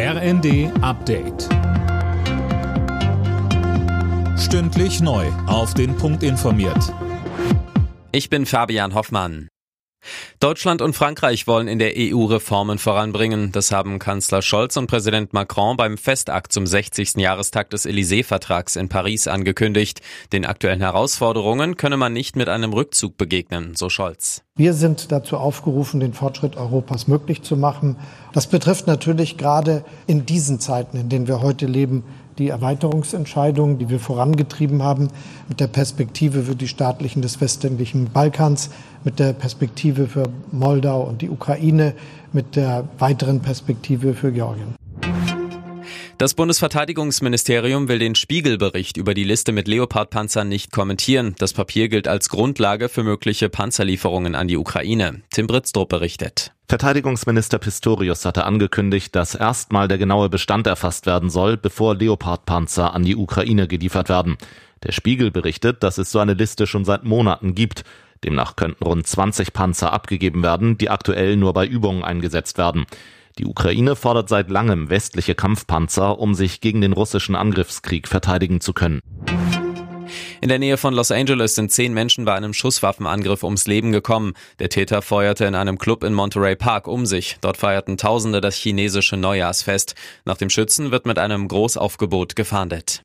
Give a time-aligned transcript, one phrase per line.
[0.00, 1.48] RND Update.
[4.38, 5.26] Stündlich neu.
[5.48, 6.94] Auf den Punkt informiert.
[8.12, 9.48] Ich bin Fabian Hoffmann.
[10.38, 13.50] Deutschland und Frankreich wollen in der EU Reformen voranbringen.
[13.50, 17.16] Das haben Kanzler Scholz und Präsident Macron beim Festakt zum 60.
[17.16, 20.00] Jahrestag des Élysée-Vertrags in Paris angekündigt.
[20.32, 24.44] Den aktuellen Herausforderungen könne man nicht mit einem Rückzug begegnen, so Scholz.
[24.58, 27.94] Wir sind dazu aufgerufen, den Fortschritt Europas möglich zu machen.
[28.32, 32.02] Das betrifft natürlich gerade in diesen Zeiten, in denen wir heute leben,
[32.38, 35.10] die Erweiterungsentscheidungen, die wir vorangetrieben haben,
[35.48, 38.70] mit der Perspektive für die Staatlichen des westlichen Balkans,
[39.04, 41.94] mit der Perspektive für Moldau und die Ukraine,
[42.32, 44.77] mit der weiteren Perspektive für Georgien.
[46.18, 51.36] Das Bundesverteidigungsministerium will den Spiegelbericht über die Liste mit Leopardpanzern nicht kommentieren.
[51.38, 55.22] Das Papier gilt als Grundlage für mögliche Panzerlieferungen an die Ukraine.
[55.30, 56.52] Tim Britztrup berichtet.
[56.68, 63.04] Verteidigungsminister Pistorius hatte angekündigt, dass erstmal der genaue Bestand erfasst werden soll, bevor Leopardpanzer an
[63.04, 64.38] die Ukraine geliefert werden.
[64.82, 67.84] Der Spiegel berichtet, dass es so eine Liste schon seit Monaten gibt.
[68.24, 72.86] Demnach könnten rund 20 Panzer abgegeben werden, die aktuell nur bei Übungen eingesetzt werden.
[73.38, 78.72] Die Ukraine fordert seit langem westliche Kampfpanzer, um sich gegen den russischen Angriffskrieg verteidigen zu
[78.72, 79.00] können.
[80.40, 84.34] In der Nähe von Los Angeles sind zehn Menschen bei einem Schusswaffenangriff ums Leben gekommen.
[84.58, 87.36] Der Täter feuerte in einem Club in Monterey Park um sich.
[87.40, 89.94] Dort feierten Tausende das chinesische Neujahrsfest.
[90.24, 93.02] Nach dem Schützen wird mit einem Großaufgebot gefahndet.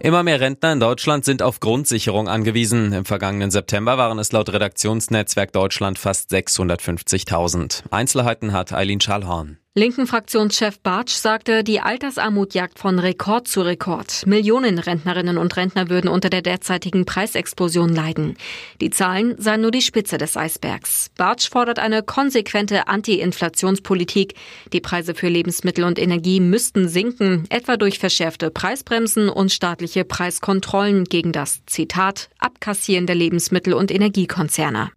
[0.00, 2.92] Immer mehr Rentner in Deutschland sind auf Grundsicherung angewiesen.
[2.92, 7.82] Im vergangenen September waren es laut Redaktionsnetzwerk Deutschland fast 650.000.
[7.90, 9.58] Einzelheiten hat Eileen Schallhorn.
[9.78, 14.26] Linken Fraktionschef Bartsch sagte, die Altersarmut jagt von Rekord zu Rekord.
[14.26, 18.36] Millionen Rentnerinnen und Rentner würden unter der derzeitigen Preisexplosion leiden.
[18.80, 21.12] Die Zahlen seien nur die Spitze des Eisbergs.
[21.16, 24.34] Bartsch fordert eine konsequente Anti-Inflationspolitik.
[24.72, 31.04] Die Preise für Lebensmittel und Energie müssten sinken, etwa durch verschärfte Preisbremsen und staatliche Preiskontrollen
[31.04, 34.90] gegen das, Zitat, Abkassieren der Lebensmittel- und Energiekonzerne.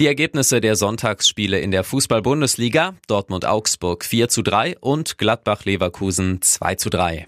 [0.00, 6.88] Die Ergebnisse der Sonntagsspiele in der Fußball-Bundesliga Dortmund-Augsburg 4 zu 3 und Gladbach-Leverkusen 2 zu
[6.88, 7.26] 3.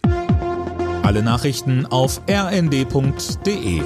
[1.03, 3.83] Alle Nachrichten auf rnd.de